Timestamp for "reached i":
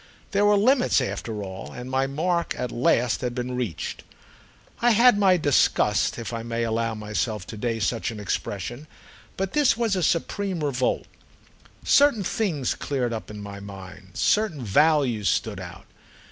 3.55-4.89